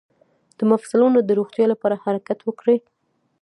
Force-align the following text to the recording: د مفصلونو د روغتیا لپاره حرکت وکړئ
د 0.57 0.59
مفصلونو 0.71 1.19
د 1.23 1.29
روغتیا 1.39 1.65
لپاره 1.69 2.01
حرکت 2.05 2.39
وکړئ 2.43 2.77